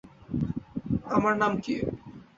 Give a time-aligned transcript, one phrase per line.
[1.07, 1.73] আমার নাম কী?